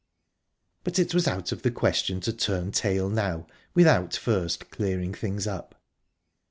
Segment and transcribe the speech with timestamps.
[0.83, 5.45] But it was out of the question to turn tail now, without first clearing things
[5.45, 5.79] up.